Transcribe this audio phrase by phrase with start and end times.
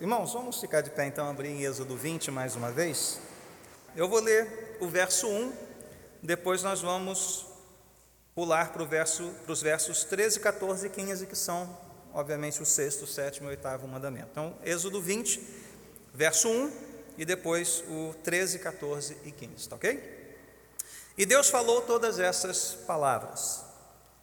[0.00, 3.20] Irmãos, vamos ficar de pé então, abrir em Êxodo 20 mais uma vez.
[3.94, 5.52] Eu vou ler o verso 1,
[6.22, 7.44] depois nós vamos
[8.34, 11.78] pular para, verso, para os versos 13, 14 e 15, que são,
[12.14, 14.28] obviamente, o sexto, sétimo e oitavo mandamento.
[14.30, 15.38] Então, Êxodo 20,
[16.14, 16.72] verso 1,
[17.18, 20.38] e depois o 13, 14 e 15, tá ok?
[21.18, 23.62] E Deus falou todas essas palavras: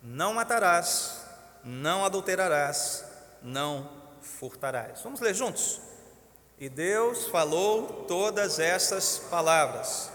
[0.02, 1.20] Não matarás,
[1.64, 3.05] não adulterarás,
[3.44, 5.02] não furtarás.
[5.02, 5.82] Vamos ler juntos?
[6.59, 10.12] E Deus falou todas essas palavras: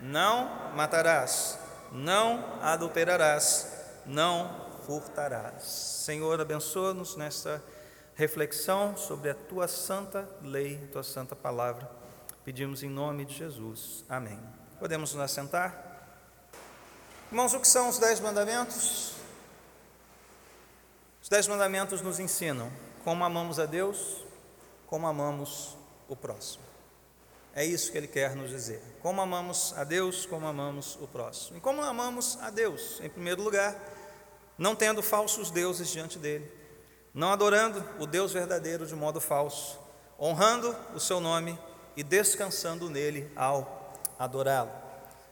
[0.00, 1.58] Não matarás,
[1.92, 3.68] não adulterarás,
[4.04, 5.62] não furtarás.
[5.64, 7.62] Senhor, abençoa-nos nesta
[8.14, 11.90] reflexão sobre a tua santa lei, tua santa palavra.
[12.44, 14.04] Pedimos em nome de Jesus.
[14.08, 14.38] Amém.
[14.78, 15.94] Podemos nos assentar?
[17.30, 19.14] Irmãos, o que são os dez mandamentos?
[21.22, 22.70] Os dez mandamentos nos ensinam
[23.04, 24.24] como amamos a Deus,
[24.86, 25.76] como amamos
[26.08, 26.64] o próximo.
[27.54, 28.82] É isso que ele quer nos dizer.
[29.00, 31.58] Como amamos a Deus, como amamos o próximo.
[31.58, 32.98] E como amamos a Deus?
[33.00, 33.76] Em primeiro lugar,
[34.58, 36.50] não tendo falsos deuses diante dele,
[37.12, 39.78] não adorando o Deus verdadeiro de modo falso,
[40.18, 41.56] honrando o seu nome
[41.96, 44.72] e descansando nele ao adorá-lo.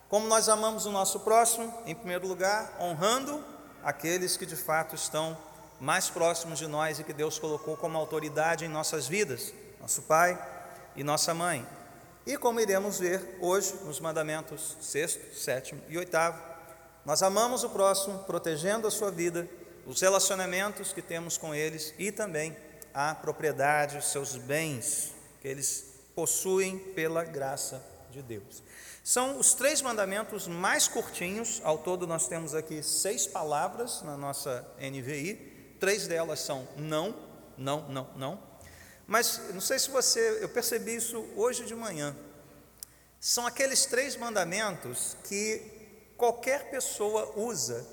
[0.09, 1.73] Como nós amamos o nosso próximo?
[1.87, 3.43] Em primeiro lugar, honrando
[3.83, 5.37] aqueles que de fato estão
[5.83, 10.41] mais próximos de nós e que Deus colocou como autoridade em nossas vidas, nosso pai
[10.95, 11.67] e nossa mãe.
[12.25, 16.41] E como iremos ver hoje nos mandamentos sexto, sétimo e oitavo,
[17.05, 19.49] nós amamos o próximo, protegendo a sua vida,
[19.85, 22.57] os relacionamentos que temos com eles e também
[22.95, 28.63] a propriedade, os seus bens que eles possuem pela graça de Deus.
[29.03, 34.65] São os três mandamentos mais curtinhos, ao todo nós temos aqui seis palavras na nossa
[34.79, 35.52] NVI,
[35.83, 37.13] Três delas são não,
[37.59, 38.41] não, não, não.
[39.05, 42.15] Mas não sei se você, eu percebi isso hoje de manhã.
[43.19, 45.61] São aqueles três mandamentos que
[46.17, 47.85] qualquer pessoa usa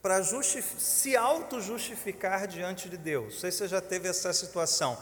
[0.00, 3.34] para se auto-justificar diante de Deus.
[3.34, 4.96] Não sei se você já teve essa situação.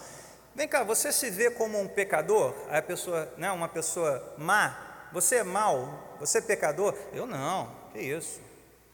[0.54, 2.54] Vem cá, você se vê como um pecador?
[2.70, 5.10] A pessoa, né, uma pessoa má?
[5.12, 6.16] Você é mau?
[6.20, 6.96] Você é pecador?
[7.12, 8.40] Eu não, que isso.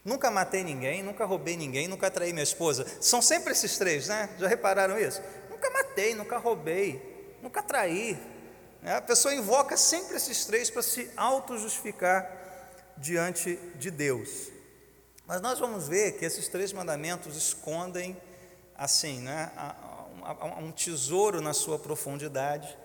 [0.05, 2.87] Nunca matei ninguém, nunca roubei ninguém, nunca traí minha esposa.
[3.01, 4.31] São sempre esses três, né?
[4.39, 5.21] Já repararam isso?
[5.51, 8.19] Nunca matei, nunca roubei, nunca traí.
[8.81, 8.97] Né?
[8.97, 12.39] A pessoa invoca sempre esses três para se auto-justificar
[12.97, 14.49] diante de Deus.
[15.27, 18.17] Mas nós vamos ver que esses três mandamentos escondem,
[18.75, 19.53] assim, né,
[20.59, 22.77] um tesouro na sua profundidade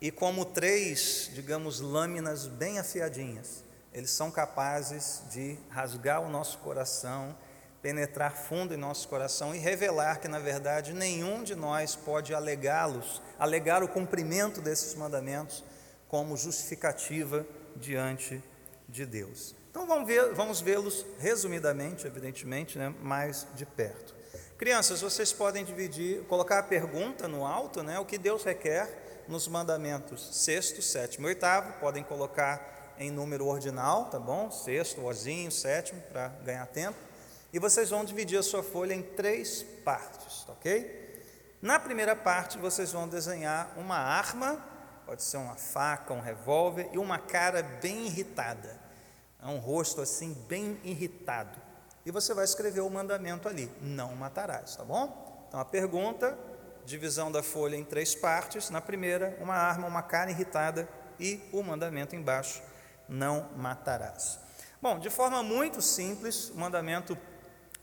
[0.00, 7.36] e como três, digamos, lâminas bem afiadinhas eles são capazes de rasgar o nosso coração,
[7.82, 13.22] penetrar fundo em nosso coração e revelar que, na verdade, nenhum de nós pode alegá-los,
[13.38, 15.64] alegar o cumprimento desses mandamentos
[16.08, 17.46] como justificativa
[17.76, 18.42] diante
[18.88, 19.54] de Deus.
[19.70, 24.14] Então vamos, ver, vamos vê-los resumidamente, evidentemente, né, mais de perto.
[24.58, 29.46] Crianças, vocês podem dividir, colocar a pergunta no alto, né, o que Deus requer nos
[29.46, 34.50] mandamentos sexto, sétimo e oitavo, podem colocar em número ordinal, tá bom?
[34.50, 36.98] Sexto, ozinho, sétimo, para ganhar tempo.
[37.50, 41.24] E vocês vão dividir a sua folha em três partes, tá ok?
[41.62, 44.62] Na primeira parte, vocês vão desenhar uma arma,
[45.06, 48.78] pode ser uma faca, um revólver, e uma cara bem irritada,
[49.42, 51.58] é um rosto assim, bem irritado.
[52.04, 55.46] E você vai escrever o mandamento ali: não matarás, tá bom?
[55.48, 56.38] Então a pergunta,
[56.84, 58.68] divisão da folha em três partes.
[58.68, 60.88] Na primeira, uma arma, uma cara irritada
[61.18, 62.62] e o mandamento embaixo
[63.10, 64.38] não matarás.
[64.80, 67.18] Bom, de forma muito simples, o mandamento,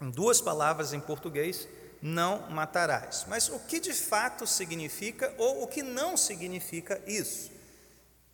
[0.01, 1.67] em duas palavras em português,
[2.01, 3.25] não matarás.
[3.27, 7.51] Mas o que de fato significa ou o que não significa isso?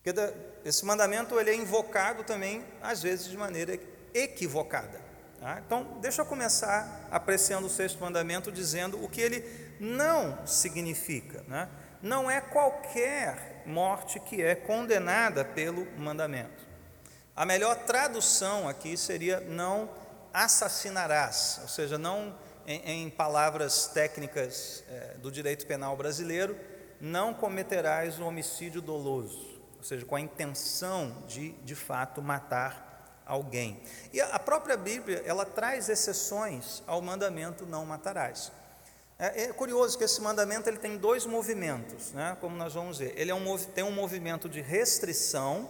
[0.02, 0.34] Porque
[0.66, 3.80] esse mandamento ele é invocado também, às vezes, de maneira
[4.14, 5.02] equivocada.
[5.40, 5.62] Tá?
[5.66, 9.44] Então, deixa eu começar apreciando o sexto mandamento, dizendo o que ele
[9.80, 11.44] não significa.
[11.48, 11.70] Né?
[12.02, 16.63] Não é qualquer morte que é condenada pelo mandamento.
[17.36, 19.90] A melhor tradução aqui seria não
[20.32, 22.36] assassinarás, ou seja, não
[22.68, 26.56] em, em palavras técnicas é, do direito penal brasileiro,
[27.02, 33.82] não cometerás um homicídio doloso, ou seja, com a intenção de de fato matar alguém.
[34.14, 38.52] E a própria Bíblia ela traz exceções ao mandamento não matarás.
[39.18, 42.38] É, é curioso que esse mandamento ele tem dois movimentos, né?
[42.40, 45.68] Como nós vamos ver, ele é um, tem um movimento de restrição,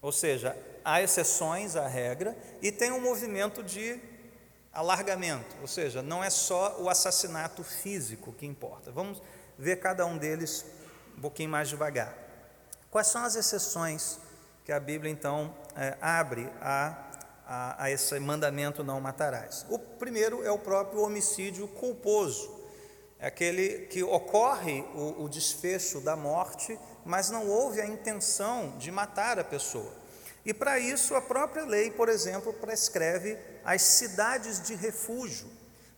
[0.00, 4.00] ou seja, há exceções à regra e tem um movimento de
[4.72, 8.92] alargamento, ou seja, não é só o assassinato físico que importa.
[8.92, 9.20] Vamos
[9.58, 10.64] ver cada um deles
[11.16, 12.16] um pouquinho mais devagar.
[12.90, 14.18] Quais são as exceções
[14.64, 16.94] que a Bíblia então é, abre a,
[17.46, 19.66] a, a esse mandamento não matarás?
[19.68, 22.58] O primeiro é o próprio homicídio culposo,
[23.18, 28.90] é aquele que ocorre o, o desfecho da morte, mas não houve a intenção de
[28.90, 29.99] matar a pessoa.
[30.44, 35.48] E para isso a própria lei, por exemplo, prescreve as cidades de refúgio,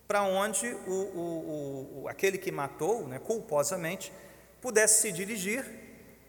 [0.07, 4.13] para onde o, o, o, aquele que matou, né, culposamente,
[4.61, 5.65] pudesse se dirigir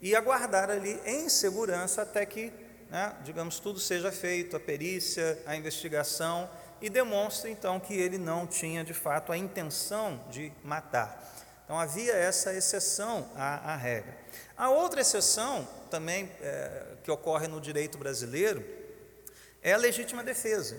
[0.01, 2.53] e aguardar ali em segurança até que,
[2.89, 6.49] né, digamos, tudo seja feito, a perícia, a investigação,
[6.81, 11.33] e demonstre então que ele não tinha de fato a intenção de matar.
[11.63, 14.22] Então havia essa exceção à, à regra.
[14.57, 18.63] A outra exceção também é, que ocorre no direito brasileiro
[19.61, 20.77] é a legítima defesa.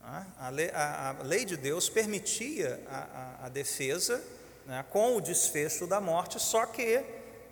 [0.00, 0.26] Tá?
[0.38, 4.22] A lei, a, a lei de Deus permitia a, a defesa
[4.66, 7.02] né, com o desfecho da morte, só que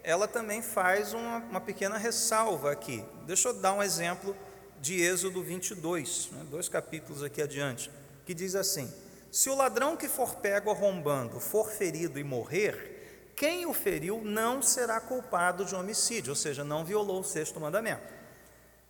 [0.04, 3.04] ela também faz uma, uma, pequena ressalva aqui.
[3.26, 4.36] Deixa eu dar um exemplo
[4.80, 7.90] de Êxodo 22, né, dois capítulos aqui adiante,
[8.24, 8.92] que diz assim:
[9.32, 12.95] Se o ladrão que for pego arrombando for ferido e morrer,
[13.36, 18.14] quem o feriu não será culpado de homicídio, ou seja, não violou o sexto mandamento.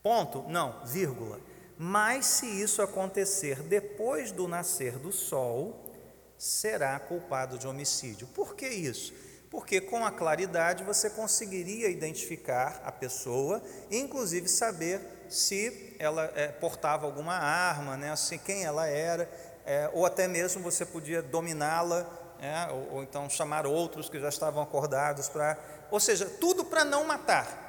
[0.01, 0.45] Ponto?
[0.49, 1.41] Não, vírgula.
[1.77, 5.93] Mas se isso acontecer depois do nascer do sol,
[6.39, 8.29] será culpado de homicídio.
[8.29, 9.13] Por que isso?
[9.51, 13.61] Porque com a claridade você conseguiria identificar a pessoa,
[13.91, 19.29] inclusive saber se ela é, portava alguma arma, né, assim, quem ela era,
[19.65, 24.29] é, ou até mesmo você podia dominá-la é, ou, ou, então chamar outros que já
[24.29, 25.59] estavam acordados para.
[25.91, 27.67] Ou seja, tudo para não matar.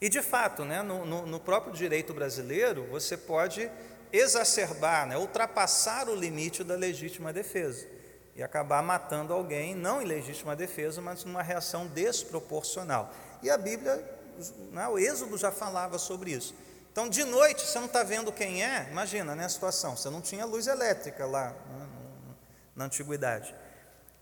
[0.00, 3.70] E de fato, né, no, no, no, próprio direito brasileiro, você pode
[4.12, 7.86] exacerbar, né, ultrapassar o limite da legítima defesa
[8.36, 13.12] e acabar matando alguém, não em legítima defesa, mas numa reação desproporcional.
[13.42, 14.02] E a Bíblia,
[14.72, 16.54] né, o Êxodo já falava sobre isso.
[16.90, 20.20] Então, de noite, você não está vendo quem é, imagina né, a situação, você não
[20.20, 21.86] tinha luz elétrica lá né,
[22.74, 23.54] na antiguidade.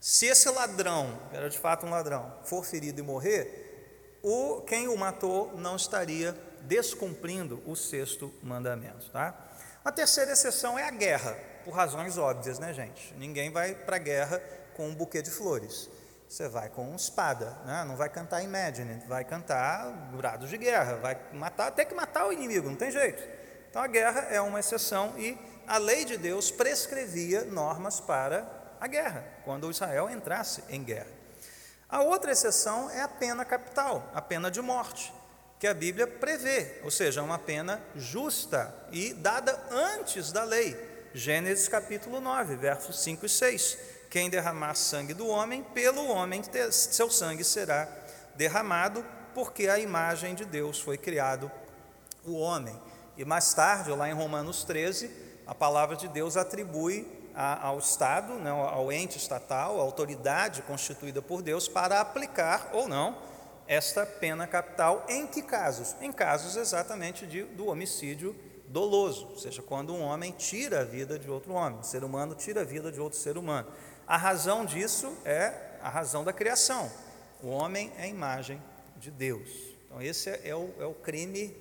[0.03, 4.97] Se esse ladrão, era de fato um ladrão, for ferido e morrer, o, quem o
[4.97, 9.09] matou não estaria descumprindo o sexto mandamento.
[9.13, 9.33] Tá?
[9.85, 13.15] A terceira exceção é a guerra, por razões óbvias, né, gente?
[13.15, 14.43] Ninguém vai para a guerra
[14.75, 15.89] com um buquê de flores.
[16.29, 17.85] Você vai com espada, né?
[17.87, 22.33] não vai cantar Imagine, vai cantar brados de guerra, vai matar, até que matar o
[22.33, 23.23] inimigo, não tem jeito.
[23.71, 28.89] Então a guerra é uma exceção e a lei de Deus prescrevia normas para a
[28.89, 31.07] guerra, quando Israel entrasse em guerra.
[31.89, 35.15] A outra exceção é a pena capital, a pena de morte,
[35.61, 40.77] que a Bíblia prevê, ou seja, uma pena justa e dada antes da lei.
[41.15, 43.79] Gênesis capítulo 9, versos 5 e 6.
[44.11, 46.43] Quem derramar sangue do homem, pelo homem
[46.73, 47.87] seu sangue será
[48.35, 51.49] derramado, porque a imagem de Deus foi criado
[52.25, 52.77] o homem.
[53.17, 58.49] E mais tarde, lá em Romanos 13, a palavra de Deus atribui ao Estado, né,
[58.49, 63.19] ao ente estatal, à autoridade constituída por Deus, para aplicar ou não
[63.69, 65.05] esta pena capital.
[65.11, 65.95] Em que casos?
[66.01, 68.35] Em casos exatamente de, do homicídio
[68.67, 72.35] doloso, ou seja, quando um homem tira a vida de outro homem, um ser humano
[72.35, 73.69] tira a vida de outro ser humano.
[74.07, 75.53] A razão disso é
[75.83, 76.91] a razão da criação.
[77.43, 78.59] O homem é a imagem
[78.97, 79.51] de Deus.
[79.85, 81.55] Então, esse é, é, o, é o, crime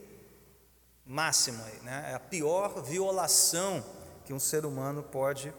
[1.11, 2.11] máximo, né?
[2.11, 3.83] é a pior violação
[4.23, 5.53] que um ser humano pode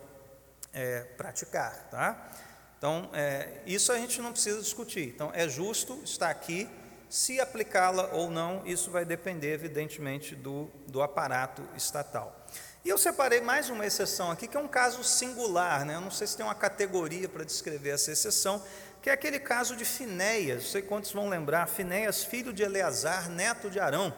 [0.72, 2.30] é, praticar, tá?
[2.78, 5.08] Então, é, isso a gente não precisa discutir.
[5.08, 6.66] Então, é justo, está aqui,
[7.10, 12.34] se aplicá-la ou não, isso vai depender, evidentemente, do, do aparato estatal.
[12.82, 15.96] E eu separei mais uma exceção aqui, que é um caso singular, né?
[15.96, 18.62] eu não sei se tem uma categoria para descrever essa exceção,
[19.02, 23.28] que é aquele caso de Finéias, não sei quantos vão lembrar, Finéias, filho de Eleazar,
[23.28, 24.14] neto de Arão,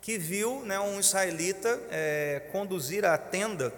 [0.00, 3.72] que viu né, um israelita é, conduzir à tenda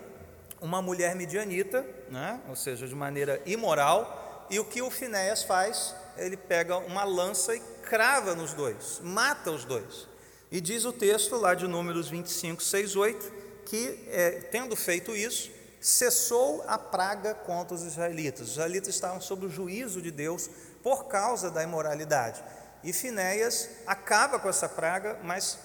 [0.61, 2.41] uma mulher midianita, né?
[2.49, 5.95] ou seja, de maneira imoral, e o que o Finéias faz?
[6.17, 10.09] Ele pega uma lança e crava nos dois, mata os dois.
[10.50, 13.33] E diz o texto lá de Números 25, 6, 8,
[13.65, 15.50] que é, tendo feito isso,
[15.81, 18.49] cessou a praga contra os israelitas.
[18.49, 20.50] Os israelitas estavam sob o juízo de Deus
[20.83, 22.43] por causa da imoralidade.
[22.83, 25.59] E Finéias acaba com essa praga, mas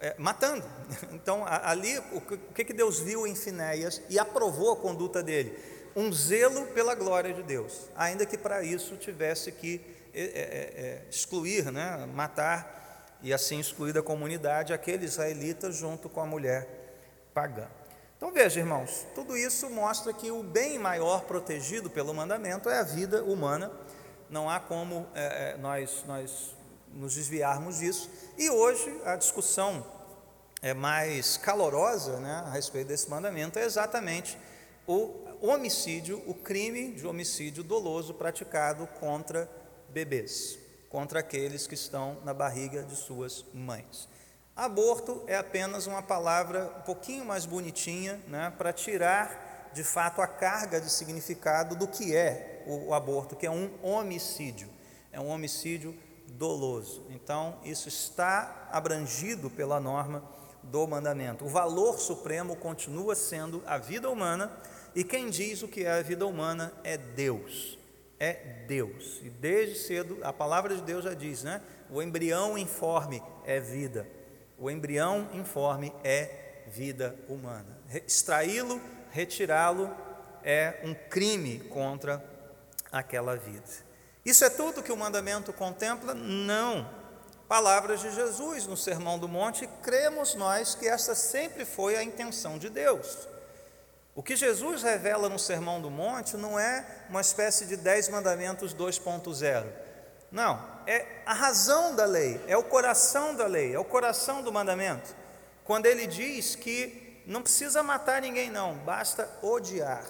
[0.00, 0.64] é, matando.
[1.12, 2.20] Então, ali, o
[2.54, 5.58] que, que Deus viu em Finéias e aprovou a conduta dele?
[5.94, 9.80] Um zelo pela glória de Deus, ainda que para isso tivesse que
[10.14, 16.08] é, é, é, é, excluir, né, matar e assim excluir da comunidade aquele israelita junto
[16.08, 16.66] com a mulher
[17.34, 17.66] pagã.
[18.16, 22.82] Então veja, irmãos, tudo isso mostra que o bem maior protegido pelo mandamento é a
[22.82, 23.70] vida humana
[24.30, 26.54] não há como é, nós, nós
[26.92, 28.10] nos desviarmos disso.
[28.36, 29.84] E hoje a discussão
[30.60, 34.36] é mais calorosa né, a respeito desse mandamento é exatamente
[34.86, 39.48] o homicídio, o crime de homicídio doloso praticado contra
[39.90, 44.08] bebês, contra aqueles que estão na barriga de suas mães.
[44.56, 50.26] Aborto é apenas uma palavra um pouquinho mais bonitinha né, para tirar de fato a
[50.26, 54.68] carga de significado do que é o, aborto, que é um homicídio,
[55.12, 55.96] é um homicídio
[56.28, 57.06] doloso.
[57.10, 60.22] Então, isso está abrangido pela norma
[60.62, 61.44] do mandamento.
[61.44, 64.52] O valor supremo continua sendo a vida humana,
[64.94, 67.78] e quem diz o que é a vida humana é Deus.
[68.18, 69.20] É Deus.
[69.22, 71.62] E desde cedo, a palavra de Deus já diz, né?
[71.90, 74.06] O embrião informe é vida.
[74.58, 77.78] O embrião informe é vida humana.
[78.06, 78.80] Extraí-lo,
[79.10, 79.90] retirá-lo
[80.42, 82.24] é um crime contra
[82.90, 83.87] aquela vida.
[84.28, 86.12] Isso é tudo que o mandamento contempla?
[86.12, 86.86] Não.
[87.48, 92.58] Palavras de Jesus no Sermão do Monte, cremos nós que essa sempre foi a intenção
[92.58, 93.26] de Deus.
[94.14, 98.74] O que Jesus revela no Sermão do Monte não é uma espécie de dez mandamentos
[98.74, 99.64] 2.0.
[100.30, 104.52] Não, é a razão da lei, é o coração da lei, é o coração do
[104.52, 105.16] mandamento.
[105.64, 110.04] Quando ele diz que não precisa matar ninguém, não, basta odiar.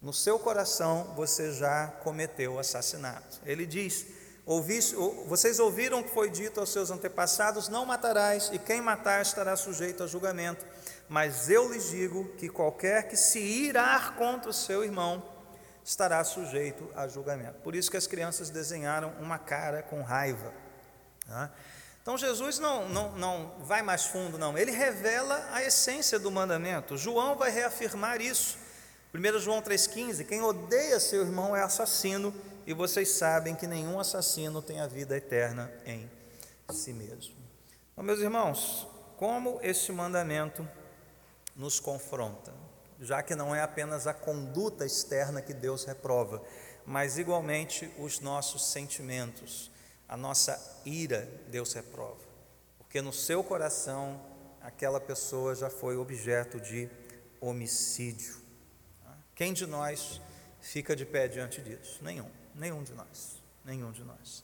[0.00, 3.40] No seu coração você já cometeu assassinato.
[3.44, 4.06] Ele diz:
[5.26, 10.02] vocês ouviram que foi dito aos seus antepassados: Não matarás, e quem matar estará sujeito
[10.02, 10.64] a julgamento.
[11.08, 15.22] Mas eu lhes digo que qualquer que se irar contra o seu irmão
[15.84, 17.60] estará sujeito a julgamento.
[17.60, 20.52] Por isso que as crianças desenharam uma cara com raiva.
[21.26, 21.50] Tá?
[22.00, 24.56] Então Jesus não, não, não vai mais fundo, não.
[24.56, 26.96] Ele revela a essência do mandamento.
[26.96, 28.56] João vai reafirmar isso.
[29.14, 32.34] 1 João 3,15: Quem odeia seu irmão é assassino
[32.66, 36.10] e vocês sabem que nenhum assassino tem a vida eterna em
[36.70, 37.34] si mesmo.
[37.92, 38.86] Então, meus irmãos,
[39.16, 40.68] como este mandamento
[41.56, 42.52] nos confronta,
[43.00, 46.42] já que não é apenas a conduta externa que Deus reprova,
[46.84, 49.70] mas igualmente os nossos sentimentos,
[50.06, 52.20] a nossa ira, Deus reprova,
[52.76, 54.20] porque no seu coração
[54.60, 56.88] aquela pessoa já foi objeto de
[57.40, 58.37] homicídio.
[59.38, 60.20] Quem de nós
[60.60, 62.00] fica de pé diante disso?
[62.02, 62.28] Nenhum.
[62.56, 64.42] Nenhum de nós, nenhum de nós.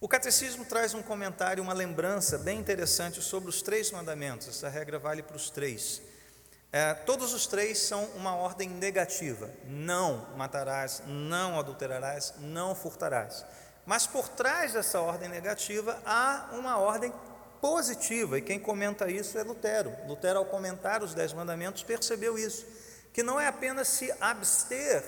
[0.00, 4.46] O catecismo traz um comentário, uma lembrança bem interessante sobre os três mandamentos.
[4.46, 6.00] Essa regra vale para os três.
[6.70, 13.44] É, todos os três são uma ordem negativa: não matarás, não adulterarás, não furtarás.
[13.84, 17.12] Mas por trás dessa ordem negativa há uma ordem
[17.60, 19.92] positiva, e quem comenta isso é Lutero.
[20.06, 22.64] Lutero, ao comentar os Dez Mandamentos, percebeu isso:
[23.12, 25.02] que não é apenas se abster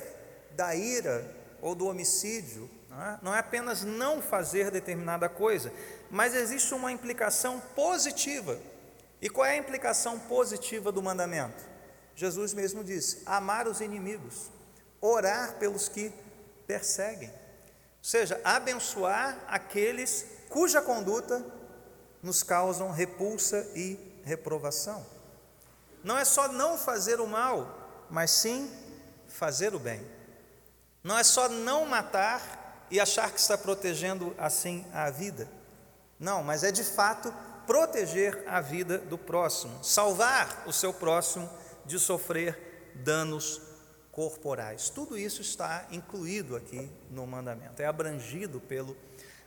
[0.52, 1.24] da ira
[1.60, 3.18] ou do homicídio, não é?
[3.22, 5.72] não é apenas não fazer determinada coisa,
[6.10, 8.58] mas existe uma implicação positiva.
[9.20, 11.64] E qual é a implicação positiva do mandamento?
[12.14, 14.50] Jesus mesmo disse: amar os inimigos,
[15.00, 16.12] orar pelos que
[16.66, 21.44] perseguem, ou seja, abençoar aqueles cuja conduta
[22.22, 25.04] nos causam repulsa e reprovação.
[26.04, 27.81] Não é só não fazer o mal,
[28.12, 28.70] mas sim
[29.26, 30.06] fazer o bem.
[31.02, 35.48] Não é só não matar e achar que está protegendo assim a vida.
[36.20, 37.34] Não, mas é de fato
[37.66, 41.48] proteger a vida do próximo, salvar o seu próximo
[41.86, 43.62] de sofrer danos
[44.12, 44.90] corporais.
[44.90, 48.94] Tudo isso está incluído aqui no mandamento, é abrangido pelo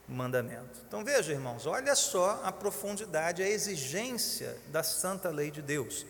[0.08, 0.80] mandamento.
[0.88, 6.04] Então veja, irmãos, olha só a profundidade, a exigência da santa lei de Deus.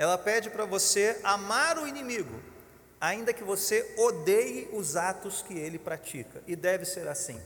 [0.00, 2.40] Ela pede para você amar o inimigo,
[2.98, 7.38] ainda que você odeie os atos que ele pratica, e deve ser assim.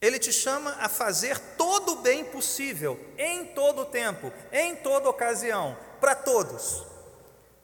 [0.00, 5.10] Ele te chama a fazer todo o bem possível, em todo o tempo, em toda
[5.10, 6.86] ocasião, para todos.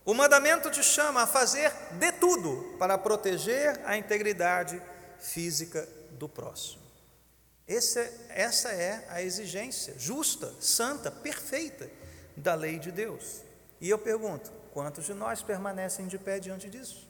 [0.04, 4.82] O mandamento te chama a fazer de tudo para proteger a integridade
[5.20, 6.82] física do próximo.
[7.68, 11.88] Esse, essa é a exigência justa, santa, perfeita
[12.36, 13.44] da lei de Deus.
[13.84, 17.06] E eu pergunto: Quantos de nós permanecem de pé diante disso?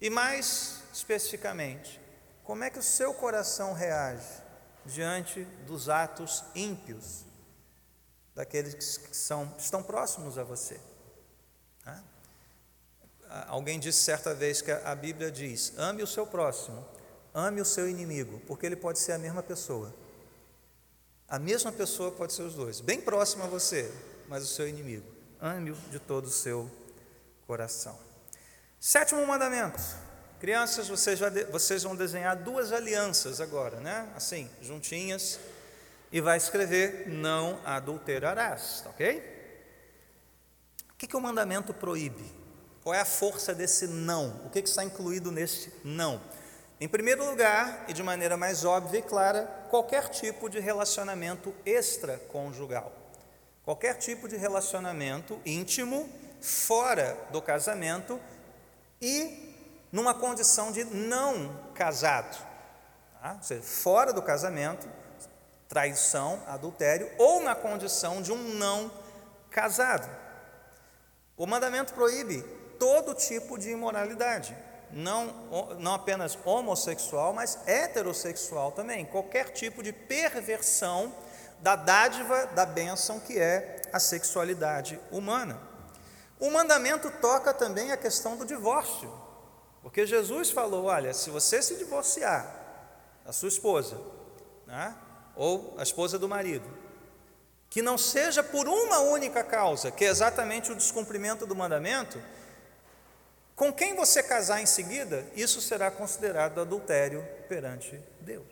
[0.00, 2.00] E mais especificamente,
[2.42, 4.42] como é que o seu coração reage
[4.84, 7.24] diante dos atos ímpios
[8.34, 10.80] daqueles que são, estão próximos a você?
[13.46, 16.84] Alguém disse certa vez que a Bíblia diz: ame o seu próximo,
[17.32, 19.94] ame o seu inimigo, porque ele pode ser a mesma pessoa.
[21.28, 23.88] A mesma pessoa pode ser os dois, bem próximo a você,
[24.26, 26.70] mas o seu inimigo ame-o de todo o seu
[27.46, 27.98] coração.
[28.80, 29.80] Sétimo mandamento:
[30.40, 31.18] Crianças, vocês,
[31.50, 34.08] vocês vão desenhar duas alianças agora, né?
[34.14, 35.38] Assim, juntinhas,
[36.12, 39.36] e vai escrever: Não adulterarás, tá ok?
[40.92, 42.24] O que, que o mandamento proíbe?
[42.82, 44.44] Qual é a força desse não?
[44.46, 46.20] O que, que está incluído nesse não?
[46.80, 52.92] Em primeiro lugar, e de maneira mais óbvia e clara, qualquer tipo de relacionamento extraconjugal.
[53.68, 56.08] Qualquer tipo de relacionamento íntimo
[56.40, 58.18] fora do casamento
[58.98, 59.54] e
[59.92, 62.42] numa condição de não casado.
[63.20, 63.34] Tá?
[63.36, 64.88] Ou seja, fora do casamento,
[65.68, 68.90] traição, adultério, ou na condição de um não
[69.50, 70.08] casado.
[71.36, 72.40] O mandamento proíbe
[72.78, 74.56] todo tipo de imoralidade,
[74.90, 75.26] não,
[75.78, 81.12] não apenas homossexual, mas heterossexual também, qualquer tipo de perversão
[81.60, 85.60] da dádiva da bênção que é a sexualidade humana.
[86.38, 89.12] O mandamento toca também a questão do divórcio,
[89.82, 92.54] porque Jesus falou: olha, se você se divorciar
[93.24, 94.00] da sua esposa,
[94.66, 94.94] né,
[95.34, 96.68] ou a esposa do marido,
[97.68, 102.22] que não seja por uma única causa, que é exatamente o descumprimento do mandamento,
[103.54, 108.46] com quem você casar em seguida, isso será considerado adultério perante Deus.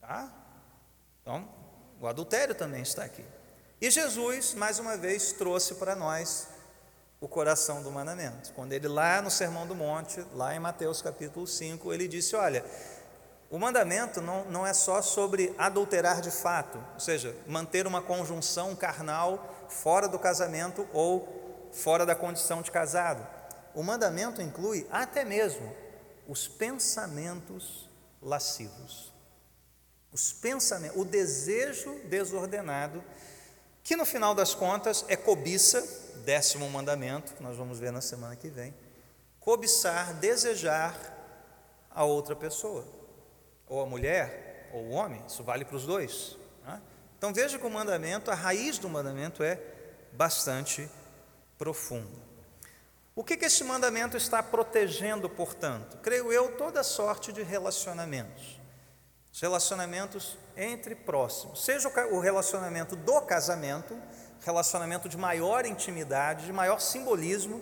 [0.00, 0.32] Tá?
[1.20, 1.46] Então,
[2.00, 3.24] o adultério também está aqui.
[3.80, 6.48] E Jesus, mais uma vez, trouxe para nós
[7.20, 8.52] o coração do mandamento.
[8.54, 12.64] Quando ele, lá no Sermão do Monte, lá em Mateus capítulo 5, ele disse: Olha,
[13.50, 18.74] o mandamento não, não é só sobre adulterar de fato, ou seja, manter uma conjunção
[18.74, 23.26] carnal fora do casamento ou fora da condição de casado.
[23.74, 25.74] O mandamento inclui até mesmo
[26.26, 27.88] os pensamentos
[28.20, 29.12] lascivos.
[30.12, 33.02] Os pensamentos, o desejo desordenado,
[33.82, 35.80] que no final das contas é cobiça,
[36.24, 38.74] décimo mandamento, que nós vamos ver na semana que vem.
[39.38, 41.14] Cobiçar, desejar
[41.90, 42.86] a outra pessoa,
[43.68, 46.36] ou a mulher, ou o homem, isso vale para os dois.
[46.64, 46.82] Né?
[47.16, 49.60] Então veja que o mandamento, a raiz do mandamento é
[50.12, 50.90] bastante
[51.56, 52.26] profunda.
[53.14, 55.96] O que, que esse mandamento está protegendo, portanto?
[56.02, 58.60] Creio eu, toda sorte de relacionamentos.
[59.36, 63.94] Os relacionamentos entre próximos, seja o relacionamento do casamento,
[64.40, 67.60] relacionamento de maior intimidade, de maior simbolismo,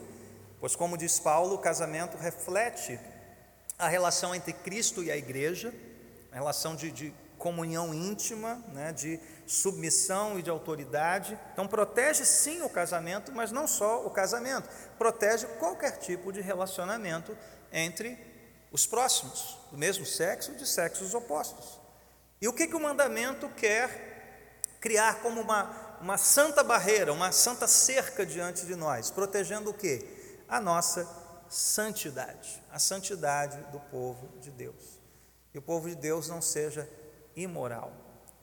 [0.60, 3.00] pois, como diz Paulo, o casamento reflete
[3.76, 5.74] a relação entre Cristo e a igreja,
[6.30, 11.36] a relação de, de comunhão íntima, né, de submissão e de autoridade.
[11.54, 17.36] Então, protege sim o casamento, mas não só o casamento, protege qualquer tipo de relacionamento
[17.72, 18.33] entre
[18.74, 21.78] os próximos, do mesmo sexo de sexos opostos.
[22.40, 27.68] E o que, que o mandamento quer criar como uma, uma santa barreira, uma santa
[27.68, 30.42] cerca diante de nós, protegendo o que?
[30.48, 31.08] A nossa
[31.48, 34.98] santidade, a santidade do povo de Deus.
[35.52, 36.90] Que o povo de Deus não seja
[37.36, 37.92] imoral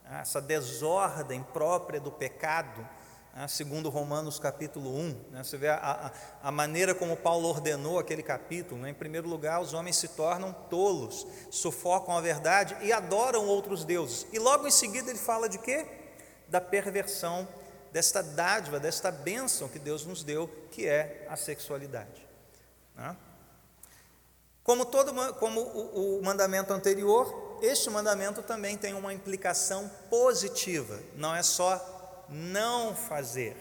[0.06, 2.88] essa desordem própria do pecado,
[3.36, 7.98] né, segundo Romanos capítulo 1, né, você vê a, a, a, maneira como Paulo ordenou
[7.98, 12.91] aquele capítulo, né, em primeiro lugar, os homens se tornam tolos, sufocam a verdade e
[12.91, 15.86] adoram outros deuses, e logo em seguida ele fala de quê?
[16.48, 17.48] Da perversão
[17.91, 22.26] desta dádiva, desta bênção que Deus nos deu, que é a sexualidade.
[22.96, 23.15] Né?
[24.63, 31.36] Como, todo, como o, o mandamento anterior, este mandamento também tem uma implicação positiva, não
[31.36, 31.90] é só
[32.32, 33.56] não fazer,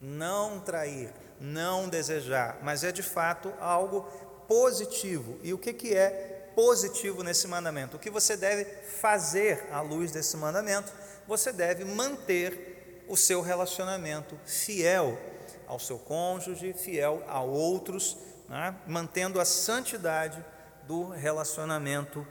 [0.00, 4.02] não trair, não desejar, mas é de fato algo
[4.46, 5.38] positivo.
[5.42, 7.96] E o que, que é positivo nesse mandamento?
[7.96, 10.92] O que você deve fazer à luz desse mandamento?
[11.26, 15.18] Você deve manter o seu relacionamento fiel
[15.66, 18.16] ao seu cônjuge, fiel a outros,
[18.48, 18.74] né?
[18.86, 20.42] mantendo a santidade
[20.86, 22.26] do relacionamento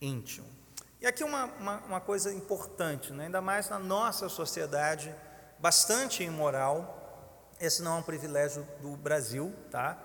[0.00, 0.55] íntimo.
[1.06, 3.26] E aqui uma, uma, uma coisa importante, né?
[3.26, 5.14] ainda mais na nossa sociedade
[5.56, 9.96] bastante imoral, esse não é um privilégio do Brasil, tá?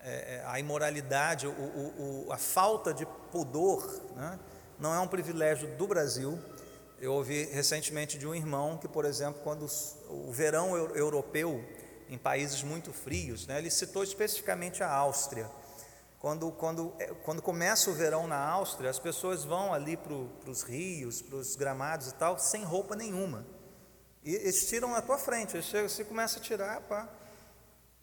[0.00, 4.38] É, é a imoralidade, o, o, o, a falta de pudor, né?
[4.78, 6.38] não é um privilégio do Brasil.
[7.00, 9.66] Eu ouvi recentemente de um irmão que, por exemplo, quando
[10.08, 11.64] o verão europeu
[12.08, 15.50] em países muito frios, né, ele citou especificamente a Áustria.
[16.24, 20.14] Quando, quando, é, quando começa o verão na Áustria, as pessoas vão ali para
[20.50, 23.44] os rios, para os gramados e tal, sem roupa nenhuma.
[24.22, 27.06] E eles tiram na tua frente, eles chegam, você começa a tirar, pá.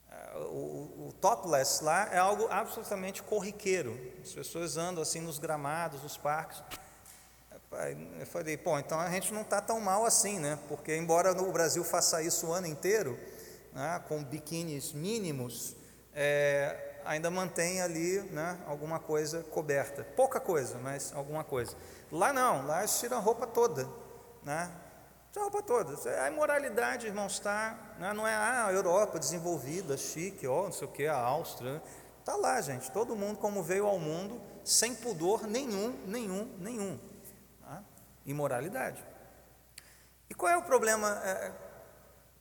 [0.07, 3.99] É, o, o topless lá é algo absolutamente corriqueiro.
[4.21, 6.61] As pessoas andam assim nos gramados, nos parques.
[8.19, 10.59] Eu falei, pô, então a gente não está tão mal assim, né?
[10.67, 13.17] Porque embora no Brasil faça isso o ano inteiro,
[13.73, 15.75] né, com biquínis mínimos,
[16.13, 20.03] é, ainda mantém ali né, alguma coisa coberta.
[20.15, 21.75] Pouca coisa, mas alguma coisa.
[22.11, 23.87] Lá não, lá eles tiram a roupa toda.
[24.43, 24.69] Né?
[25.31, 26.23] Tiram a roupa toda.
[26.23, 27.77] A imoralidade, irmãos, está.
[27.99, 31.81] Né, não é ah, a Europa desenvolvida, chique, ó, não sei o que, a Áustria.
[32.19, 32.91] Está lá, gente.
[32.91, 36.99] Todo mundo como veio ao mundo, sem pudor nenhum, nenhum, nenhum.
[37.61, 37.83] Tá?
[38.25, 39.03] Imoralidade.
[40.29, 41.51] E qual é o problema é,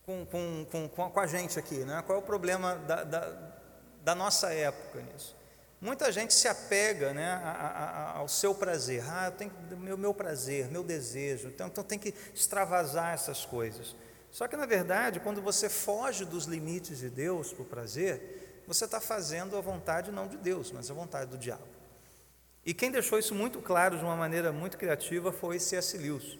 [0.04, 1.78] com, com, com, com, a gente aqui?
[1.84, 2.02] Né?
[2.06, 3.49] Qual é o problema da, da
[4.10, 5.36] da nossa época nisso.
[5.80, 7.40] Muita gente se apega né,
[8.14, 9.02] ao seu prazer.
[9.08, 11.48] Ah, eu tenho meu, meu prazer, meu desejo.
[11.48, 13.94] Então, então tem que extravasar essas coisas.
[14.30, 18.84] Só que, na verdade, quando você foge dos limites de Deus para o prazer, você
[18.84, 21.62] está fazendo a vontade não de Deus, mas a vontade do diabo.
[22.66, 25.96] E quem deixou isso muito claro de uma maneira muito criativa foi C.S.
[25.96, 26.38] Lewis.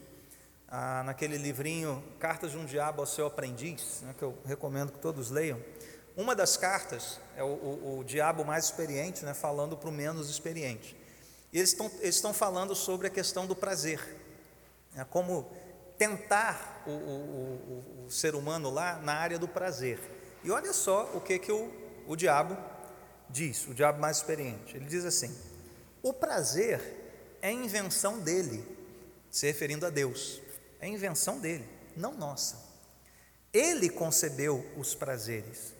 [0.68, 4.98] Ah, naquele livrinho Cartas de um Diabo ao Seu Aprendiz, né, que eu recomendo que
[4.98, 5.58] todos leiam.
[6.20, 10.28] Uma das cartas é o, o, o diabo mais experiente, né, falando para o menos
[10.28, 10.94] experiente.
[11.50, 13.98] E eles estão, falando sobre a questão do prazer,
[14.92, 15.50] né, como
[15.96, 19.98] tentar o, o, o, ser humano lá na área do prazer.
[20.44, 21.72] E olha só o que, que o,
[22.06, 22.54] o diabo
[23.30, 24.76] diz, o diabo mais experiente.
[24.76, 25.34] Ele diz assim:
[26.02, 28.62] o prazer é invenção dele,
[29.30, 30.42] se referindo a Deus,
[30.80, 32.58] é invenção dele, não nossa.
[33.54, 35.79] Ele concebeu os prazeres.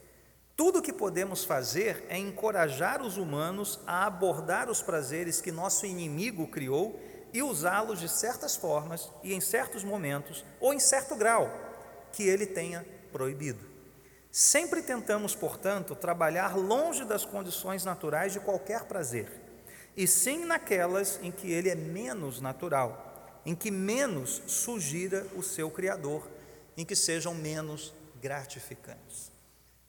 [0.61, 5.87] Tudo o que podemos fazer é encorajar os humanos a abordar os prazeres que nosso
[5.87, 7.01] inimigo criou
[7.33, 11.51] e usá-los de certas formas e em certos momentos ou em certo grau
[12.13, 13.65] que ele tenha proibido.
[14.31, 19.33] Sempre tentamos, portanto, trabalhar longe das condições naturais de qualquer prazer,
[19.97, 25.71] e sim naquelas em que ele é menos natural, em que menos sugira o seu
[25.71, 26.29] Criador,
[26.77, 29.30] em que sejam menos gratificantes.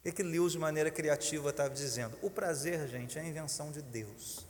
[0.02, 2.18] O que, que Lewis, de maneira criativa, estava dizendo?
[2.24, 4.48] O prazer, gente, é a invenção de Deus.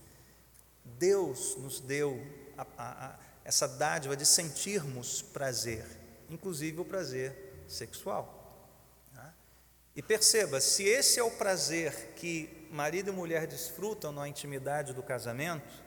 [0.98, 2.26] Deus nos deu
[2.58, 5.86] a, a, a, essa dádiva de sentirmos prazer,
[6.30, 8.66] inclusive o prazer sexual.
[9.14, 9.34] Né?
[9.94, 15.04] E perceba, se esse é o prazer que marido e mulher desfrutam na intimidade do
[15.04, 15.84] casamento,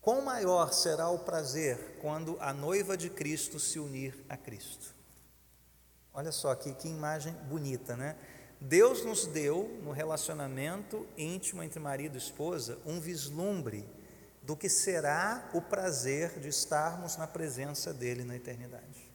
[0.00, 4.92] quão maior será o prazer quando a noiva de Cristo se unir a Cristo?
[6.12, 8.16] Olha só aqui que imagem bonita, né?
[8.60, 13.88] Deus nos deu, no relacionamento íntimo entre marido e esposa, um vislumbre
[14.42, 19.10] do que será o prazer de estarmos na presença dele na eternidade.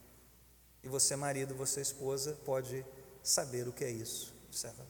[0.83, 2.83] E você, marido, você, esposa, pode
[3.21, 4.33] saber o que é isso.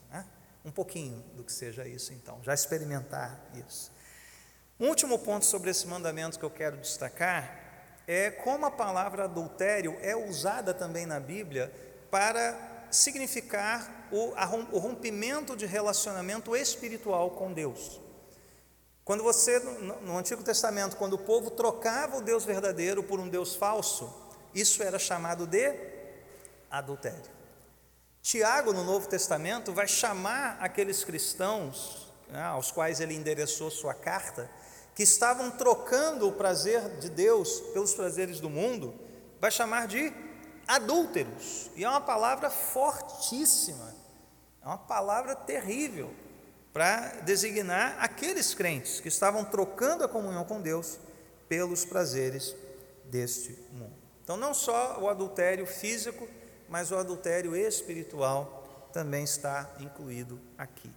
[0.09, 0.25] Né?
[0.63, 3.91] Um pouquinho do que seja isso, então, já experimentar isso.
[4.79, 7.63] Um último ponto sobre esse mandamento que eu quero destacar
[8.07, 11.73] é como a palavra adultério é usada também na Bíblia
[12.11, 14.33] para significar o,
[14.77, 17.99] rompimento de relacionamento espiritual com Deus.
[19.03, 23.29] Quando você, no, no Antigo Testamento, quando o povo trocava o Deus verdadeiro por um
[23.29, 24.13] Deus falso,
[24.53, 25.73] isso era chamado de
[26.71, 27.35] adultério.
[28.21, 34.49] Tiago, no Novo Testamento, vai chamar aqueles cristãos né, aos quais ele endereçou sua carta,
[34.95, 38.95] que estavam trocando o prazer de Deus pelos prazeres do mundo,
[39.39, 40.11] vai chamar de
[40.67, 41.69] adúlteros.
[41.75, 43.93] E é uma palavra fortíssima,
[44.61, 46.13] é uma palavra terrível
[46.73, 50.99] para designar aqueles crentes que estavam trocando a comunhão com Deus
[51.47, 52.55] pelos prazeres
[53.05, 53.95] deste mundo.
[54.23, 56.27] Então, não só o adultério físico,
[56.67, 60.91] mas o adultério espiritual também está incluído aqui.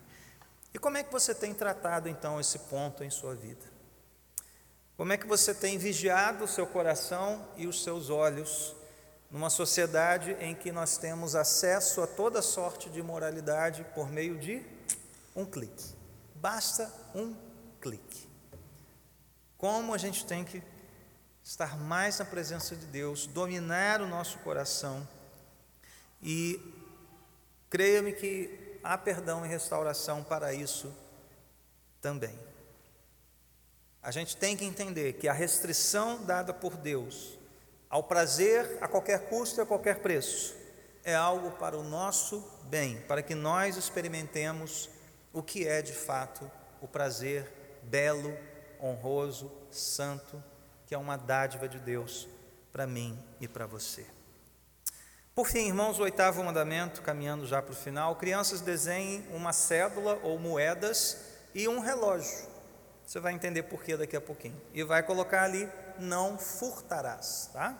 [0.72, 3.64] E como é que você tem tratado então esse ponto em sua vida?
[4.96, 8.74] Como é que você tem vigiado o seu coração e os seus olhos
[9.30, 14.64] numa sociedade em que nós temos acesso a toda sorte de moralidade por meio de
[15.36, 15.94] um clique.
[16.34, 17.34] Basta um
[17.80, 18.26] clique.
[19.56, 20.62] Como a gente tem que
[21.44, 25.06] estar mais na presença de Deus, dominar o nosso coração
[26.22, 26.60] e
[27.70, 30.94] creia-me que há perdão e restauração para isso
[32.00, 32.38] também.
[34.02, 37.37] A gente tem que entender que a restrição dada por Deus
[37.88, 40.56] ao prazer a qualquer custo e a qualquer preço,
[41.04, 44.90] é algo para o nosso bem, para que nós experimentemos
[45.32, 47.50] o que é de fato o prazer
[47.82, 48.36] belo,
[48.80, 50.42] honroso, santo,
[50.86, 52.28] que é uma dádiva de Deus
[52.72, 54.06] para mim e para você.
[55.34, 60.18] Por fim, irmãos, o oitavo mandamento, caminhando já para o final, crianças desenhem uma cédula
[60.22, 61.16] ou moedas
[61.54, 62.46] e um relógio.
[63.06, 64.60] Você vai entender por que daqui a pouquinho.
[64.74, 65.68] E vai colocar ali
[65.98, 67.76] não furtarás, tá?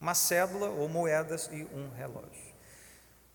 [0.00, 2.52] Uma cédula ou moedas e um relógio.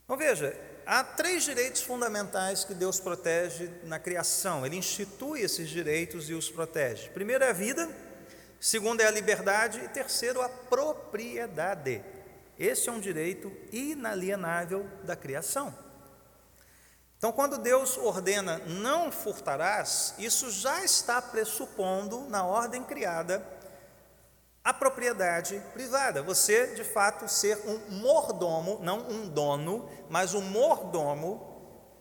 [0.04, 4.65] Então veja, há três direitos fundamentais que Deus protege na criação.
[4.65, 7.10] Ele institui esses direitos e os protege.
[7.10, 7.89] Primeiro é a vida,
[8.60, 12.04] segundo é a liberdade e terceiro a propriedade.
[12.58, 15.73] Esse é um direito inalienável da criação.
[17.17, 23.39] Então, quando Deus ordena não furtarás, isso já está pressupondo na ordem criada
[24.67, 26.21] a propriedade privada.
[26.21, 31.56] Você, de fato, ser um mordomo, não um dono, mas um mordomo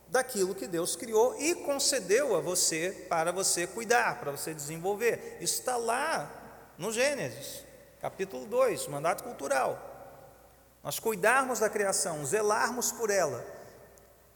[0.09, 5.38] daquilo que Deus criou e concedeu a você para você cuidar, para você desenvolver.
[5.40, 6.29] Isso está lá
[6.76, 7.62] no Gênesis,
[8.00, 9.81] capítulo 2, mandato cultural.
[10.83, 13.46] Nós cuidarmos da criação, zelarmos por ela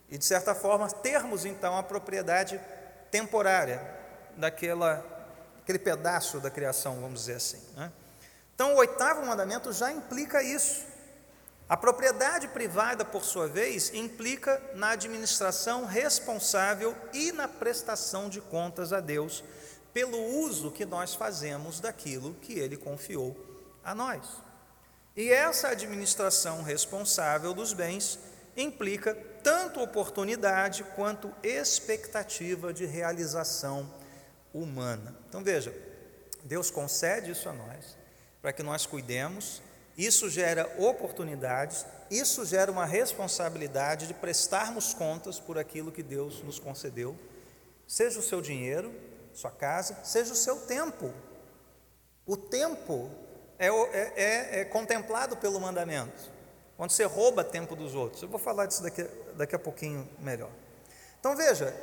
[0.08, 2.60] e, de certa forma, termos então a propriedade
[3.10, 3.84] temporária
[4.36, 5.04] daquela,
[5.60, 7.60] aquele pedaço da criação, vamos dizer assim.
[7.74, 7.90] Né?
[8.60, 10.84] Então, o oitavo mandamento já implica isso.
[11.66, 18.92] A propriedade privada, por sua vez, implica na administração responsável e na prestação de contas
[18.92, 19.42] a Deus
[19.94, 23.34] pelo uso que nós fazemos daquilo que Ele confiou
[23.82, 24.28] a nós.
[25.16, 28.18] E essa administração responsável dos bens
[28.54, 33.90] implica tanto oportunidade quanto expectativa de realização
[34.52, 35.16] humana.
[35.30, 35.74] Então veja,
[36.44, 37.98] Deus concede isso a nós,
[38.40, 39.62] para que nós cuidemos,
[39.96, 46.58] isso gera oportunidades, isso gera uma responsabilidade de prestarmos contas por aquilo que Deus nos
[46.58, 47.16] concedeu,
[47.86, 48.94] seja o seu dinheiro,
[49.34, 51.12] sua casa, seja o seu tempo.
[52.26, 53.10] O tempo
[53.58, 56.30] é, é, é, é contemplado pelo mandamento
[56.80, 58.22] quando você rouba tempo dos outros.
[58.22, 59.02] Eu vou falar disso daqui,
[59.34, 60.48] daqui a pouquinho melhor.
[61.18, 61.74] Então veja,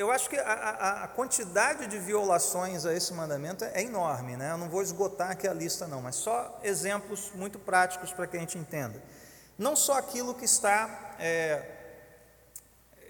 [0.00, 4.52] eu acho que a, a, quantidade de violações a esse mandamento é enorme, né?
[4.52, 8.34] Eu não vou esgotar aqui a lista, não, mas só exemplos muito práticos para que
[8.34, 9.02] a gente entenda.
[9.58, 11.62] Não só aquilo que está é,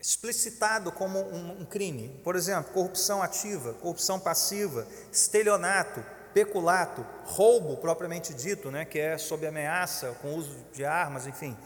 [0.00, 8.34] explicitado como um, um crime, por exemplo, corrupção ativa, corrupção passiva, estelionato, peculato, roubo propriamente
[8.34, 11.56] dito, né, que é sob ameaça, com uso de armas, enfim,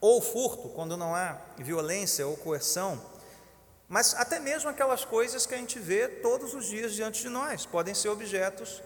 [0.00, 2.98] ou furto, quando não há violência ou coerção,
[3.90, 7.66] mas até mesmo aquelas coisas que a gente vê todos os dias diante de nós,
[7.66, 8.80] podem ser objetos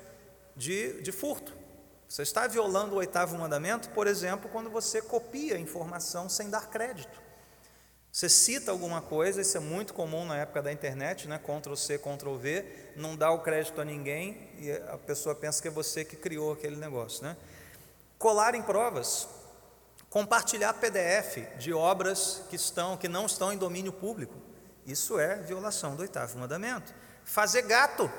[0.56, 1.54] de, de furto.
[2.08, 7.22] Você está violando o oitavo mandamento, por exemplo, quando você copia informação sem dar crédito.
[8.10, 11.38] Você cita alguma coisa, isso é muito comum na época da internet, né?
[11.38, 12.64] Ctrl C, Ctrl V,
[12.96, 16.54] não dá o crédito a ninguém e a pessoa pensa que é você que criou
[16.54, 17.36] aquele negócio, né?
[18.18, 19.28] Colar em provas,
[20.08, 24.43] compartilhar PDF de obras que estão que não estão em domínio público.
[24.86, 26.92] Isso é violação do oitavo mandamento.
[27.24, 28.10] Fazer gato,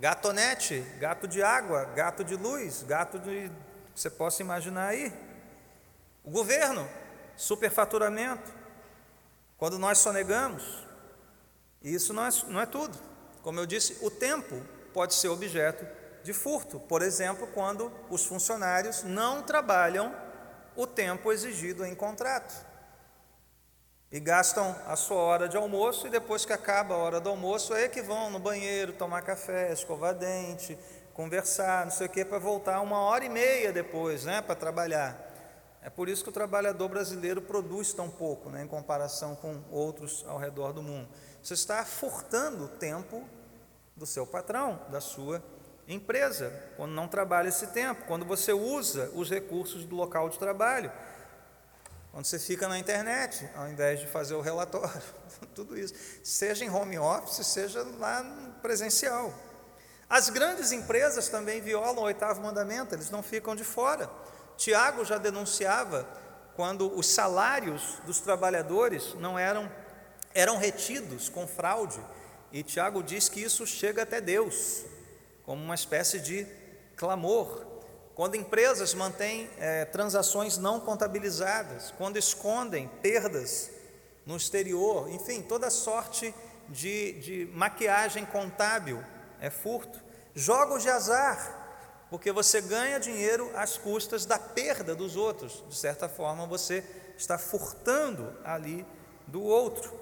[0.00, 3.50] gatonete, gato de água, gato de luz, gato de
[3.94, 5.12] você possa imaginar aí.
[6.24, 6.88] O governo,
[7.36, 8.52] superfaturamento,
[9.56, 10.84] quando nós sonegamos,
[11.80, 12.98] isso não é, não é tudo.
[13.40, 14.60] Como eu disse, o tempo
[14.92, 15.86] pode ser objeto
[16.24, 16.80] de furto.
[16.80, 20.12] Por exemplo, quando os funcionários não trabalham
[20.74, 22.73] o tempo exigido em contrato
[24.14, 27.74] e gastam a sua hora de almoço e depois que acaba a hora do almoço
[27.74, 30.78] é que vão no banheiro tomar café, escovar dente,
[31.12, 35.18] conversar, não sei o que, para voltar uma hora e meia depois, né, para trabalhar.
[35.82, 40.24] É por isso que o trabalhador brasileiro produz tão pouco, né, em comparação com outros
[40.28, 41.08] ao redor do mundo.
[41.42, 43.24] Você está furtando o tempo
[43.96, 45.42] do seu patrão, da sua
[45.88, 50.92] empresa, quando não trabalha esse tempo, quando você usa os recursos do local de trabalho,
[52.14, 55.02] quando você fica na internet, ao invés de fazer o relatório,
[55.52, 58.24] tudo isso, seja em home office, seja lá
[58.62, 59.34] presencial.
[60.08, 64.08] As grandes empresas também violam o oitavo mandamento, eles não ficam de fora.
[64.56, 66.08] Tiago já denunciava
[66.54, 69.68] quando os salários dos trabalhadores não eram
[70.32, 72.00] eram retidos com fraude,
[72.52, 74.84] e Tiago diz que isso chega até Deus,
[75.42, 76.46] como uma espécie de
[76.94, 77.73] clamor.
[78.14, 83.70] Quando empresas mantêm é, transações não contabilizadas, quando escondem perdas
[84.24, 86.32] no exterior, enfim, toda sorte
[86.68, 89.02] de, de maquiagem contábil
[89.40, 90.00] é furto.
[90.34, 95.64] Jogos de azar, porque você ganha dinheiro às custas da perda dos outros.
[95.68, 96.84] De certa forma, você
[97.16, 98.86] está furtando ali
[99.26, 99.92] do outro.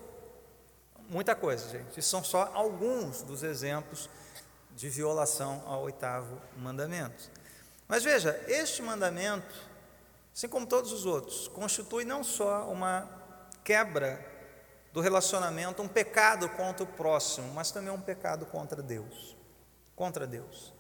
[1.08, 2.02] Muita coisa, gente.
[2.02, 4.08] São só alguns dos exemplos
[4.76, 7.30] de violação ao oitavo mandamento.
[7.88, 9.54] Mas veja, este mandamento,
[10.34, 13.08] assim como todos os outros, constitui não só uma
[13.64, 14.32] quebra
[14.92, 19.36] do relacionamento, um pecado contra o próximo, mas também um pecado contra Deus.
[19.96, 20.72] Contra Deus.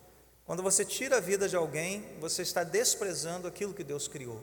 [0.44, 4.42] Quando você tira a vida de alguém, você está desprezando aquilo que Deus criou,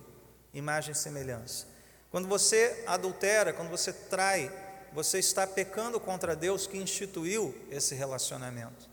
[0.53, 1.67] imagem e semelhança.
[2.09, 4.51] Quando você adultera, quando você trai,
[4.91, 8.89] você está pecando contra Deus que instituiu esse relacionamento.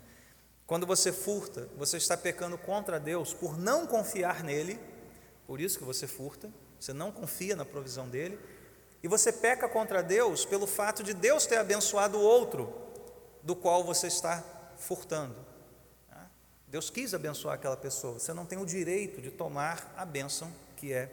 [0.67, 4.77] Quando você furta, você está pecando contra Deus por não confiar nele,
[5.47, 8.37] por isso que você furta, você não confia na provisão dele,
[9.01, 12.73] e você peca contra Deus pelo fato de Deus ter abençoado o outro
[13.41, 14.43] do qual você está
[14.77, 15.37] furtando.
[16.09, 16.29] Tá?
[16.67, 20.91] Deus quis abençoar aquela pessoa, você não tem o direito de tomar a bênção que
[20.91, 21.09] é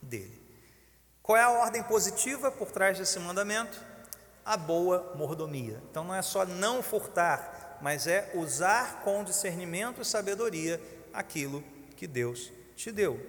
[0.00, 0.40] dele.
[1.22, 3.78] Qual é a ordem positiva por trás desse mandamento?
[4.44, 5.80] A boa mordomia.
[5.90, 10.80] Então não é só não furtar, mas é usar com discernimento e sabedoria
[11.12, 11.62] aquilo
[11.96, 13.20] que Deus te deu.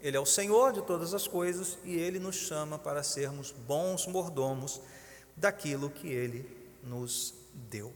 [0.00, 4.06] Ele é o Senhor de todas as coisas e ele nos chama para sermos bons
[4.06, 4.80] mordomos
[5.36, 6.48] daquilo que ele
[6.82, 7.92] nos deu.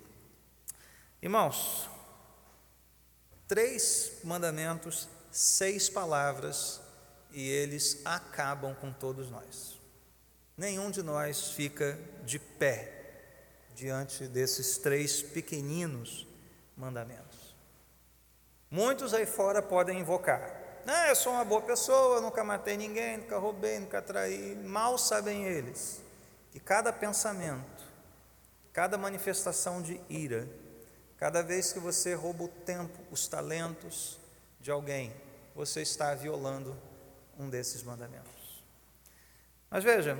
[1.22, 1.88] Irmãos,
[3.48, 6.82] três mandamentos, seis palavras
[7.32, 9.80] e eles acabam com todos nós.
[10.54, 13.03] Nenhum de nós fica de pé
[13.74, 16.26] diante desses três pequeninos
[16.76, 17.54] mandamentos.
[18.70, 20.62] Muitos aí fora podem invocar.
[20.86, 24.54] Ah, eu sou uma boa pessoa, nunca matei ninguém, nunca roubei, nunca traí.
[24.56, 26.02] Mal sabem eles
[26.52, 27.84] que cada pensamento,
[28.72, 30.48] cada manifestação de ira,
[31.16, 34.18] cada vez que você rouba o tempo, os talentos
[34.60, 35.12] de alguém,
[35.54, 36.76] você está violando
[37.38, 38.62] um desses mandamentos.
[39.70, 40.18] Mas veja,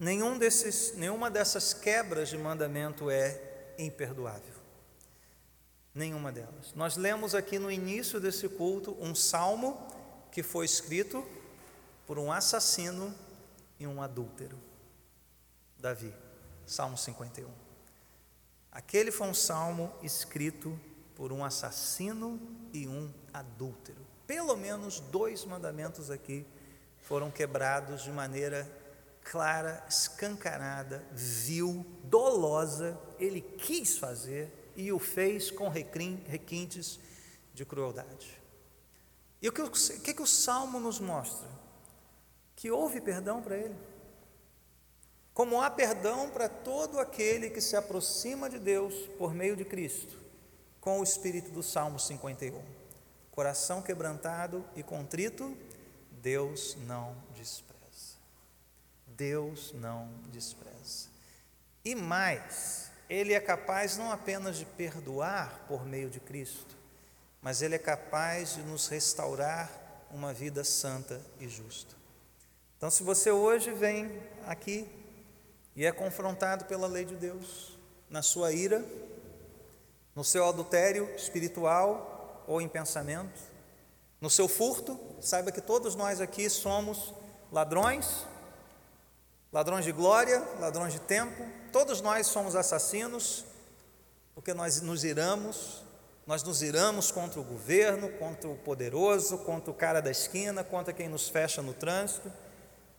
[0.00, 4.58] nenhum desses, nenhuma dessas quebras de mandamento é imperdoável.
[5.94, 6.72] Nenhuma delas.
[6.74, 9.78] Nós lemos aqui no início desse culto um salmo
[10.32, 11.24] que foi escrito
[12.06, 13.14] por um assassino
[13.78, 14.58] e um adúltero.
[15.78, 16.12] Davi,
[16.66, 17.48] Salmo 51.
[18.72, 20.78] Aquele foi um salmo escrito
[21.14, 22.40] por um assassino
[22.72, 26.46] e um adúltero pelo menos dois mandamentos aqui
[27.00, 28.64] foram quebrados de maneira
[29.30, 32.98] clara, escancarada, vil, dolosa.
[33.16, 36.98] Ele quis fazer e o fez com requintes
[37.54, 38.42] de crueldade.
[39.40, 41.48] E o que, o que, que o Salmo nos mostra?
[42.56, 43.76] Que houve perdão para ele.
[45.32, 50.18] Como há perdão para todo aquele que se aproxima de Deus por meio de Cristo,
[50.80, 52.60] com o espírito do Salmo 51.
[53.30, 55.56] Coração quebrantado e contrito,
[56.20, 57.69] Deus não despreza.
[59.20, 61.10] Deus não despreza.
[61.84, 66.74] E mais, Ele é capaz não apenas de perdoar por meio de Cristo,
[67.42, 69.70] mas Ele é capaz de nos restaurar
[70.10, 71.94] uma vida santa e justa.
[72.78, 74.10] Então, se você hoje vem
[74.46, 74.88] aqui
[75.76, 77.78] e é confrontado pela lei de Deus,
[78.08, 78.82] na sua ira,
[80.16, 83.38] no seu adultério espiritual, ou em pensamento.
[84.18, 87.12] No seu furto, saiba que todos nós aqui somos
[87.52, 88.26] ladrões,
[89.52, 93.44] ladrões de glória, ladrões de tempo, todos nós somos assassinos,
[94.34, 95.82] porque nós nos iramos,
[96.26, 100.92] nós nos iramos contra o governo, contra o poderoso, contra o cara da esquina, contra
[100.92, 102.32] quem nos fecha no trânsito.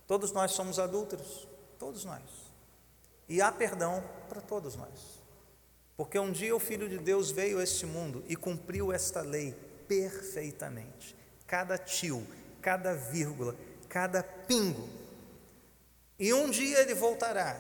[0.06, 1.48] Todos nós somos adúlteros,
[1.80, 2.22] todos nós.
[3.30, 5.22] E há perdão para todos nós.
[5.96, 9.54] Porque um dia o Filho de Deus veio a este mundo e cumpriu esta lei
[9.88, 11.16] perfeitamente.
[11.48, 12.26] Cada tio,
[12.62, 13.56] cada vírgula,
[13.88, 15.01] cada pingo.
[16.22, 17.60] E um dia ele voltará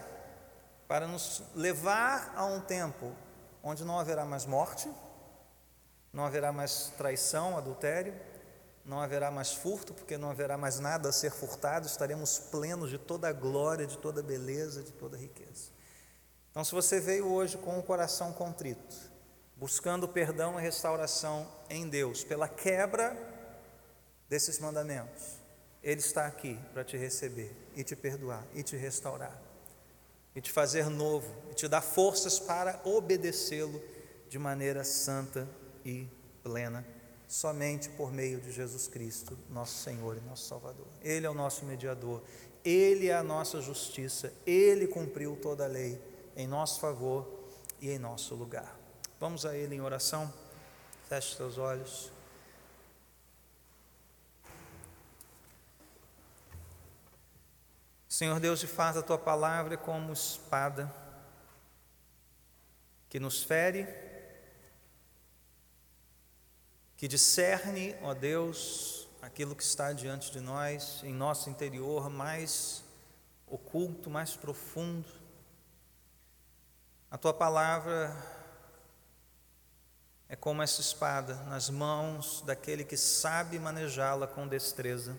[0.87, 3.11] para nos levar a um tempo
[3.63, 4.87] onde não haverá mais morte,
[6.13, 8.13] não haverá mais traição, adultério,
[8.85, 12.99] não haverá mais furto, porque não haverá mais nada a ser furtado, estaremos plenos de
[12.99, 15.71] toda a glória, de toda a beleza, de toda a riqueza.
[16.51, 18.95] Então, se você veio hoje com o coração contrito,
[19.55, 23.17] buscando perdão e restauração em Deus, pela quebra
[24.29, 25.40] desses mandamentos,
[25.83, 29.39] Ele está aqui para te receber e te perdoar e te restaurar,
[30.35, 33.81] e te fazer novo, e te dar forças para obedecê-lo
[34.29, 35.47] de maneira santa
[35.83, 36.07] e
[36.43, 36.85] plena,
[37.27, 40.87] somente por meio de Jesus Cristo, nosso Senhor e nosso Salvador.
[41.01, 42.21] Ele é o nosso mediador,
[42.63, 45.99] Ele é a nossa justiça, Ele cumpriu toda a lei
[46.35, 47.27] em nosso favor
[47.81, 48.79] e em nosso lugar.
[49.19, 50.31] Vamos a Ele em oração.
[51.07, 52.11] Feche seus olhos.
[58.21, 60.93] Senhor Deus, de fato, a tua palavra é como espada
[63.09, 63.87] que nos fere,
[66.95, 72.83] que discerne, ó Deus, aquilo que está diante de nós, em nosso interior mais
[73.47, 75.09] oculto, mais profundo.
[77.09, 78.15] A tua palavra
[80.29, 85.17] é como essa espada nas mãos daquele que sabe manejá-la com destreza.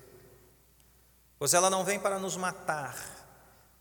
[1.43, 2.97] Pois ela não vem para nos matar,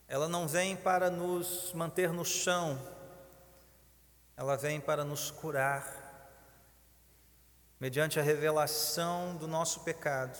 [0.08, 2.82] ela não vem para nos manter no chão,
[4.36, 5.86] ela vem para nos curar,
[7.80, 10.40] mediante a revelação do nosso pecado,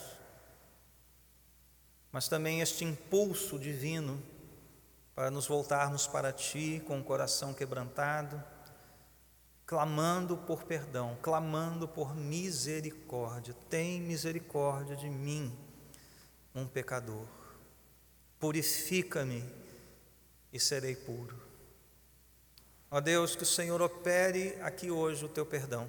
[2.12, 4.20] mas também este impulso divino
[5.14, 8.44] para nos voltarmos para Ti com o coração quebrantado
[9.64, 13.56] clamando por perdão, clamando por misericórdia.
[13.70, 15.56] Tem misericórdia de mim,
[16.54, 17.26] um pecador.
[18.40, 19.44] Purifica-me
[20.52, 21.40] e serei puro.
[22.90, 25.88] Ó Deus, que o Senhor opere aqui hoje o teu perdão.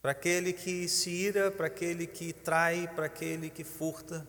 [0.00, 4.26] Para aquele que se ira, para aquele que trai, para aquele que furta,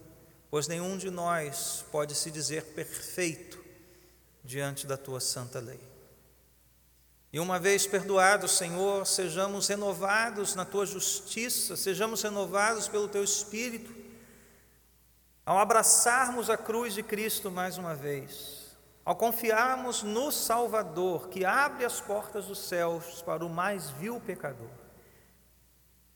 [0.50, 3.64] pois nenhum de nós pode se dizer perfeito
[4.44, 5.80] diante da tua santa lei.
[7.32, 13.94] E uma vez perdoados, Senhor, sejamos renovados na tua justiça, sejamos renovados pelo teu Espírito,
[15.48, 21.86] ao abraçarmos a cruz de Cristo mais uma vez, ao confiarmos no Salvador que abre
[21.86, 24.68] as portas dos céus para o mais vil pecador,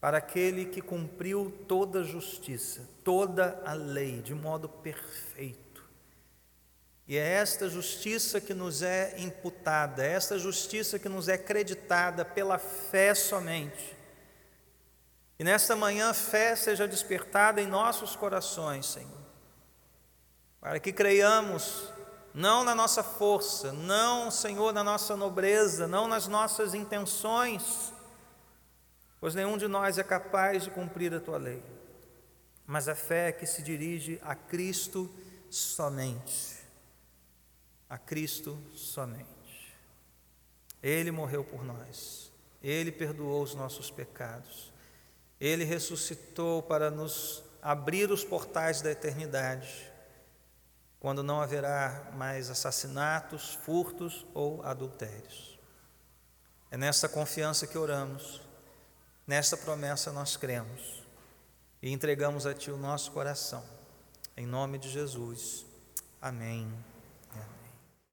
[0.02, 5.62] para aquele que cumpriu toda a justiça, toda a lei de modo perfeito
[7.08, 12.24] e é esta justiça que nos é imputada, é esta justiça que nos é creditada
[12.24, 13.98] pela fé somente.
[15.38, 19.21] E nesta manhã fé seja despertada em nossos corações, Senhor,
[20.62, 21.90] para que creiamos
[22.34, 27.92] não na nossa força, não, Senhor, na nossa nobreza, não nas nossas intenções,
[29.20, 31.62] pois nenhum de nós é capaz de cumprir a tua lei,
[32.66, 35.14] mas a fé que se dirige a Cristo
[35.50, 36.62] somente.
[37.90, 39.28] A Cristo somente.
[40.82, 42.32] Ele morreu por nós,
[42.64, 44.72] ele perdoou os nossos pecados,
[45.40, 49.91] ele ressuscitou para nos abrir os portais da eternidade,
[51.02, 55.60] quando não haverá mais assassinatos, furtos ou adultérios.
[56.70, 58.40] É nessa confiança que oramos,
[59.26, 61.04] nesta promessa nós cremos
[61.82, 63.66] e entregamos a Ti o nosso coração.
[64.38, 65.66] Em nome de Jesus.
[66.22, 66.72] Amém.